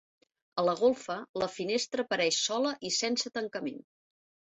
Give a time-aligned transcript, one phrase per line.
[0.59, 3.79] A la golfa, la finestra apareix sola i sense tancament.